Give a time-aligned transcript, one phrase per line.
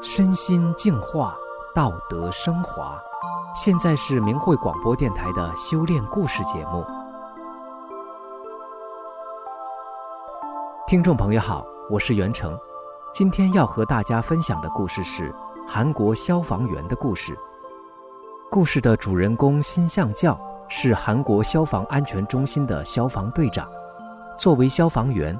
[0.00, 1.36] 身心净化，
[1.74, 3.00] 道德升华。
[3.54, 6.84] 现在是明慧广播电台的修炼故事节目。
[10.86, 12.58] 听众朋友好，我是袁成，
[13.12, 15.34] 今天要和大家分享的故事是
[15.66, 17.36] 韩国消防员的故事。
[18.50, 20.38] 故事的主人公辛相教
[20.68, 23.68] 是韩国消防安全中心的消防队长，
[24.38, 25.36] 作为消防员，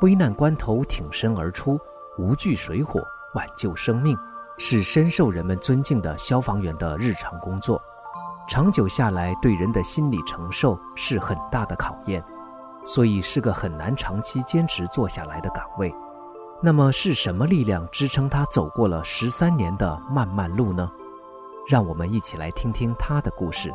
[0.00, 1.78] 危难关头挺身而出，
[2.16, 3.00] 无惧水火。
[3.34, 4.16] 挽救生命
[4.56, 7.80] 是深受人们尊敬的消防员的日常工作，
[8.48, 12.24] 长久下来对人的心理承受是很大的考验，
[12.82, 15.94] 所以是个很难长期坚持做下来的岗位。
[16.62, 20.90] 那么是什么力量支撑他走过了十三年的漫漫路呢？
[21.68, 23.72] 让我们一起来听听他的故事。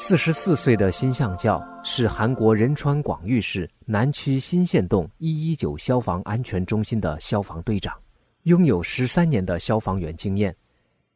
[0.00, 7.92] 四十四岁的辛相教是韩国仁川广域市南区新县洞一一九消防安全中心的消防队长，
[8.44, 10.54] 拥有十三年的消防员经验。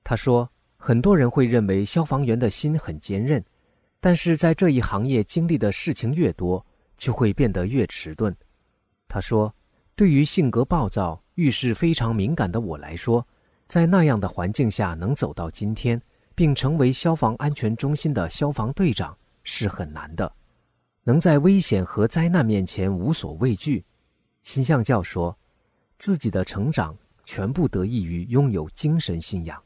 [0.02, 3.40] 他说：“很多人会认为消防员的心很坚韧，
[4.00, 8.34] 但是在这一行业经历的事情越多，就会变得越迟钝。”
[9.06, 9.54] 他说
[9.94, 13.24] ：“对于性格暴躁、遇事非常敏感的我来说，
[13.68, 16.02] 在那样的环境下能走到今天。”
[16.34, 20.32] 并成为消防安全中心的消防队长是很难的，
[21.04, 23.84] 能在危险和灾难面前无所畏惧。
[24.42, 25.36] 新相教说，
[25.98, 29.62] 自己的成长全部得益于拥有精神信仰。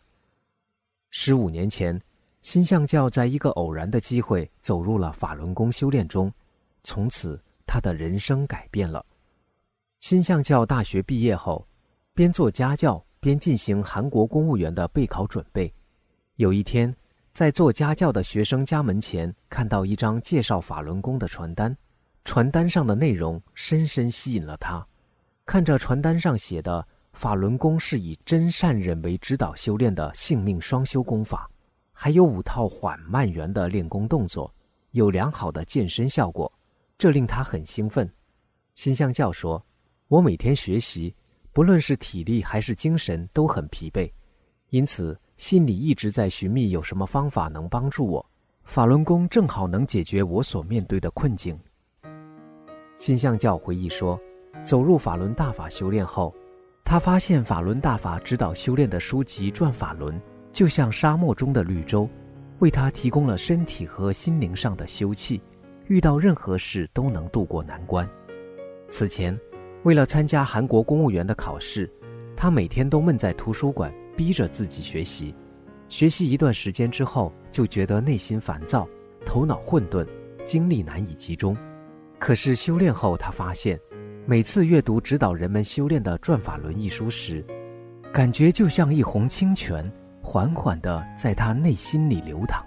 [1.11, 1.99] 十五年前，
[2.43, 6.31] 新相教在一个偶然的机会走入了法轮功修炼中，
[6.83, 9.05] 从此他的人生改变了。
[10.01, 11.67] 新相教大学毕业后，
[12.13, 15.73] 边做家教边进行韩国公务员的备考准备。
[16.37, 16.95] 有一天，
[17.33, 21.75] 在做家教的学生家门前看到一张介绍法轮功的传单，
[22.27, 24.87] 传单上的内容深深吸引了他。
[25.47, 31.51] 看着传单上写的“法轮功是以真善忍为指导修炼的性命双修功法”，
[31.91, 34.55] 还有五套缓慢圆的练功动作，
[34.91, 36.53] 有良好的健身效果，
[36.99, 38.07] 这令他很兴奋。
[38.75, 39.65] 辛相教说
[40.09, 41.15] ：“我每天学习，
[41.51, 44.13] 不论是体力还是精神都很疲惫，
[44.71, 48.27] 因此。”心里一直在寻觅有什么方法能帮助我，
[48.65, 51.61] 法轮功正好能解决我所面对的困境。
[52.97, 54.19] 新相教回忆说，
[54.63, 56.35] 走入法轮大法修炼后，
[56.83, 60.15] 他发现法轮大法指导修炼的书籍《转法轮》
[60.55, 62.09] 就像沙漠中的绿洲，
[62.61, 65.39] 为他提供了身体和心灵上的休憩，
[65.89, 68.09] 遇到任何事都能度过难关。
[68.89, 69.39] 此前，
[69.83, 71.93] 为了参加韩国公务员的考试，
[72.35, 73.93] 他每天都闷在图书馆。
[74.17, 75.35] 逼着自己学习，
[75.89, 78.89] 学习一段时间之后，就觉得内心烦躁，
[79.25, 80.07] 头脑混沌，
[80.45, 81.57] 精力难以集中。
[82.19, 83.79] 可是修炼后，他发现，
[84.25, 87.45] 每次阅读指导人们修炼的《转法轮》一书时，
[88.13, 89.85] 感觉就像一泓清泉，
[90.23, 92.65] 缓缓地在他内心里流淌。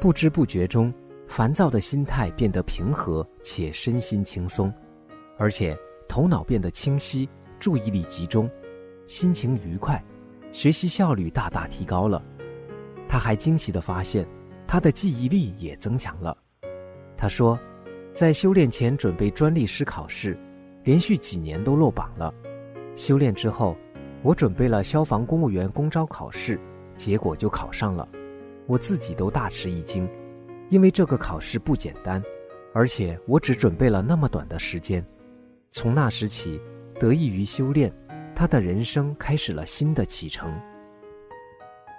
[0.00, 0.92] 不知不觉中，
[1.28, 4.72] 烦躁的心态变得平和且身心轻松，
[5.38, 5.78] 而且
[6.08, 7.28] 头脑变得清晰，
[7.60, 8.50] 注意力集中，
[9.06, 10.02] 心情愉快。
[10.52, 12.22] 学习效率大大提高了，
[13.08, 14.28] 他还惊奇地发现，
[14.66, 16.36] 他的记忆力也增强了。
[17.16, 17.58] 他说，
[18.12, 20.38] 在修炼前准备专利师考试，
[20.84, 22.32] 连续几年都落榜了。
[22.94, 23.74] 修炼之后，
[24.22, 26.60] 我准备了消防公务员公招考试，
[26.94, 28.06] 结果就考上了。
[28.66, 30.06] 我自己都大吃一惊，
[30.68, 32.22] 因为这个考试不简单，
[32.74, 35.02] 而且我只准备了那么短的时间。
[35.70, 36.60] 从那时起，
[37.00, 37.90] 得益于修炼。
[38.42, 40.52] 他的人生开始了新的启程。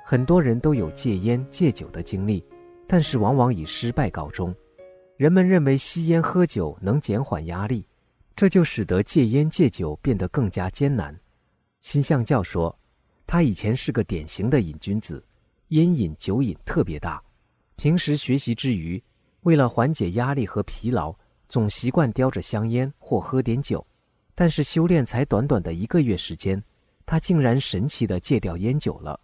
[0.06, 2.44] 很多人都有戒烟戒酒的经历，
[2.86, 4.54] 但是往往以失败告终。
[5.16, 7.88] 人们认为吸烟喝酒能减缓压力，
[8.36, 11.18] 这就使得戒烟戒酒变得更加艰难。
[11.80, 12.78] 新相教说，
[13.25, 15.24] 他以前是个典型的瘾君子，
[15.70, 17.24] 烟瘾酒瘾特别大。
[17.78, 19.02] 平时学习之余，
[19.44, 21.16] 为了缓解压力和疲劳，
[21.48, 23.88] 总习惯叼着香烟或喝点酒。
[24.35, 26.62] 但是修炼才短短的一个月时间，
[27.06, 29.19] 他竟然神奇地戒掉烟酒了。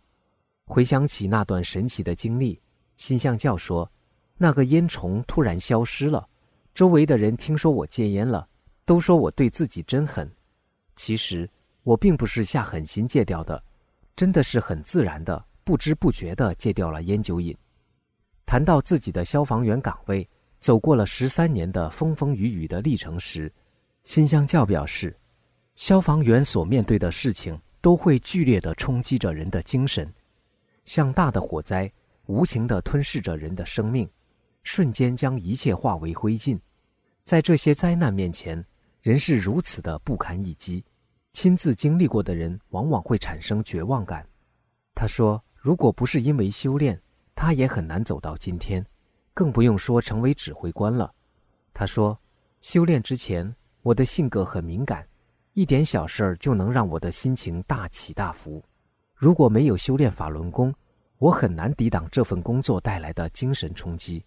[0.65, 2.61] 回想起那段神奇的经历，
[2.95, 3.91] 心相教说
[4.37, 6.27] ：“那个烟虫突然消失了，
[6.75, 8.47] 周围的人听说我戒烟了，
[8.85, 10.29] 都说我对自己真狠。
[10.95, 11.49] 其实
[11.83, 13.63] 我并不是下狠心戒掉的，
[14.15, 17.55] 真的是很自然的、不知不觉地戒掉了烟酒瘾。”
[18.45, 20.27] 谈到自己的消防员岗位，
[20.59, 23.51] 走过了十三年的风风雨雨的历程时，
[24.09, 25.15] 辛相教表示，
[25.75, 30.11] 消防员所面对的事情都会剧烈地冲击着人的精神，
[30.83, 31.91] 像大的火灾，
[32.25, 34.09] 无情地吞噬着人的生命，
[34.63, 36.57] 瞬间将一切化为灰烬；
[37.23, 38.65] 在这些灾难面前，
[39.03, 40.83] 人是如此的不堪一击。
[41.31, 44.27] 亲自经历过的人，往往会产生绝望感。
[44.95, 46.99] 他说：“如果不是因为修炼，
[47.35, 48.83] 他也很难走到今天，
[49.35, 51.13] 更不用说成为指挥官了。”
[51.75, 52.19] 他说
[52.59, 53.55] ：“修炼之前，
[53.89, 55.03] 我的性格很敏感，
[55.53, 58.63] 一点小事儿就能让我的心情大起大伏。
[59.15, 60.71] 如果没有修炼法轮功，
[61.17, 64.23] 我很难抵挡这份工作带来的精神冲击。”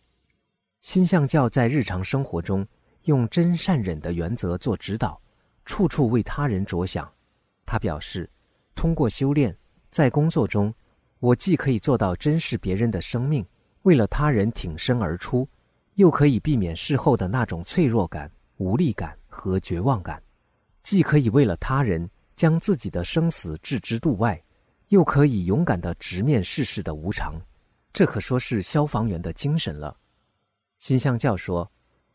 [0.83, 2.67] 心相教在日常生活中
[3.05, 5.23] 用真善忍的原则做指导，
[5.65, 7.09] 处处为他人着想。
[7.65, 8.29] 他表示，
[8.75, 9.57] 通过修炼，
[9.91, 10.75] 在工作中，
[11.21, 13.47] 我既可以做到珍视别人的生命，
[13.83, 15.49] 为了他人挺身而出，
[15.95, 20.21] 又可以避免事后的那种脆弱感、无力感和绝望感；
[20.83, 24.41] 既可以为了他人将自己的生死置之度外，
[24.89, 27.35] 又可以勇敢地直面世事的无常。
[27.95, 29.97] 这可说是消防员的精神了。
[30.79, 31.71] 心相教说：“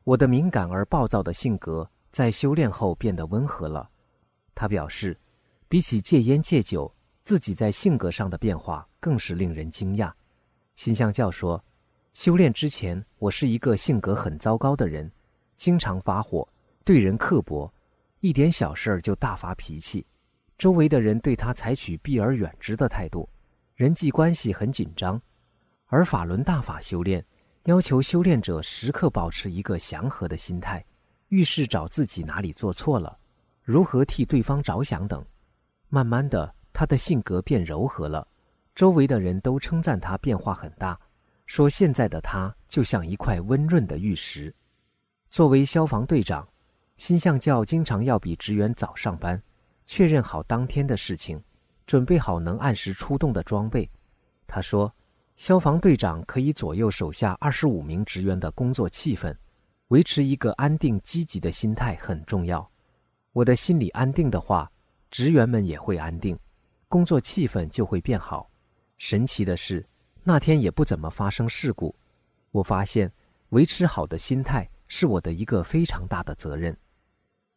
[0.06, 3.90] 我的敏感而暴躁的性格在修炼后变得温和了。”
[4.54, 5.18] 他表示，
[5.68, 6.94] 比起戒烟戒酒，
[7.24, 10.12] 自己在性格上的变化更是令人惊讶。
[10.76, 11.64] 心相教说
[12.14, 15.12] ：“修炼之前，我是一个性格很糟糕的人，
[15.56, 16.48] 经常发火，
[16.88, 17.70] 对人刻薄，
[18.22, 20.08] 一点小事儿就大发脾气，
[20.58, 23.28] 周围的人对他采取避而远之的态度，
[23.76, 25.22] 人际关系很紧张。
[25.88, 27.22] 而法轮大法修炼。”
[27.68, 30.82] 要求修炼者时刻保持一个祥和的心态，
[31.28, 33.20] 遇事找自己哪里做错了，
[33.62, 35.22] 如何替对方着想等。
[35.90, 38.26] 慢慢的，他的性格变柔和了，
[38.74, 40.98] 周围的人都称赞他变化很大，
[41.46, 44.56] 说现在的他就像一块温润的玉石。
[45.30, 46.48] 作为消防队长，
[46.98, 49.42] 心相教经常要比职员早上班，
[49.86, 51.42] 确认好当天的事情，
[51.86, 53.90] 准备好能按时出动的装备。
[54.46, 54.94] 他说。
[55.38, 59.32] 消防队长可以左右手下二十五名职员的工作气氛，
[59.90, 62.68] 维持一个安定积极的心态很重要。
[63.34, 64.68] 我的心里安定的话，
[65.12, 66.36] 职员们也会安定，
[66.88, 68.50] 工作气氛就会变好。
[68.98, 69.86] 神奇的是，
[70.24, 71.96] 那天也不怎么发生事故。
[72.50, 73.12] 我发现，
[73.50, 76.76] 维持好的心态是我的一个非常大的责任。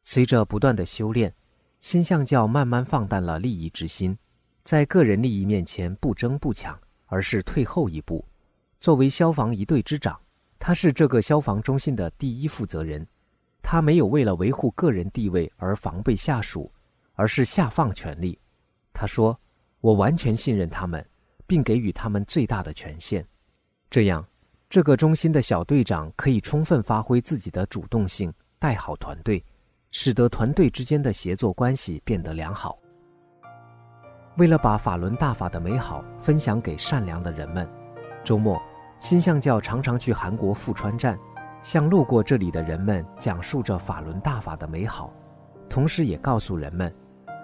[0.03, 1.35] 随着不断的修炼，
[1.81, 4.17] 新相教慢慢放淡了利益之心，
[4.65, 6.79] 在个人利益面前不争不抢。
[7.13, 8.25] 而是退后一步。
[8.79, 10.17] 作为消防一队之长，
[10.61, 13.05] 他是这个消防中心的第一负责人。
[13.61, 16.71] 他没有为了维护个人地位而防备下属，
[17.15, 18.39] 而是下放权力。
[18.93, 19.37] 他说
[19.83, 21.05] ：“我完全信任他们，
[21.49, 23.27] 并给予他们最大的权限。
[23.91, 24.25] 这样，
[24.69, 29.45] 这个中心的小队长可以充分发挥自己的主动性，带好团队，
[29.91, 32.79] 使得团队之间的协作关系变得良好。”
[34.39, 37.69] 为了把法轮大法的美好分享给善良的人们，
[38.25, 38.61] 周末，
[38.99, 41.19] 新相教常常去韩国富川站，
[41.63, 45.13] 向路过这里的人们讲述着法轮大法的美好，
[45.69, 46.95] 同时也告诉人们，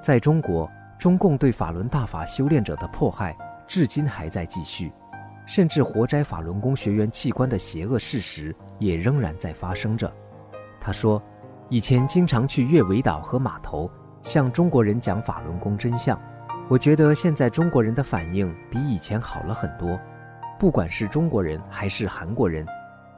[0.01, 4.91] 在中国，中共对法轮大法修炼者的迫害至今还在继续，
[5.45, 10.11] 甚至活摘法轮功学员器官的邪恶事实也仍然在发生着。
[10.81, 11.23] 他说，
[11.69, 13.91] 以前经常去月尾岛和码头，
[14.23, 16.17] 向中国人讲法轮功真相。
[16.69, 19.99] 我觉得现在中国人的反应比以前好了很多，
[20.61, 22.65] 不管是中国人还是韩国人，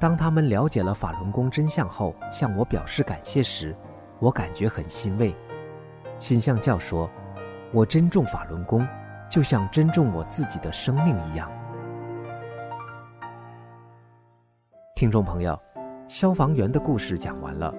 [0.01, 3.77] 当他们了解了法轮功真相后，向我表示感谢时，
[4.19, 5.37] 我感觉很欣慰。
[6.19, 7.11] 心向教说
[7.71, 8.89] ：“我珍重法轮功，
[9.29, 11.53] 就像珍重我自己的生命一样。”
[14.97, 15.61] 听众朋友，
[16.09, 17.73] 消防员的故事讲完了，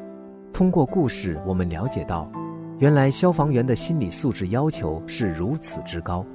[0.53, 2.29] 通过故事我们了解到。
[2.77, 6.25] 原来消防员的心理素质要求是如此之高，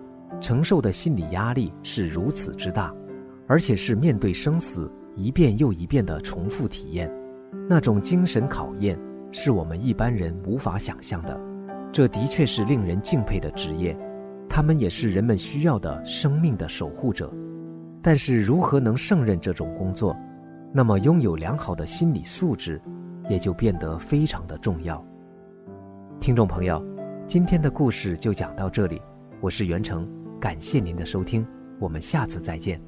[0.42, 2.94] 承受的心理压力是如此之大，
[3.46, 7.10] 而且是面对生死一遍又一遍的重复体验，
[7.66, 8.98] 那种精神考验
[9.32, 11.40] 是我们一般人无法想象的。
[11.90, 13.96] 这的确是令人敬佩的职业，
[14.46, 17.32] 他们也是人们需要的生命的守护者。
[18.02, 20.14] 但是如何能胜任这种工作，
[20.74, 22.78] 那么拥有良好的心理素质
[23.28, 25.04] 也就变得非常的重要。
[26.20, 26.84] 听众朋友，
[27.26, 29.00] 今天的故事就讲到这里，
[29.40, 30.08] 我是袁成，
[30.40, 31.46] 感谢您的收听，
[31.80, 32.80] 我们下次再见。